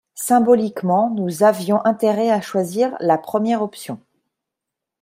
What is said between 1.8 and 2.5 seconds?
intérêt à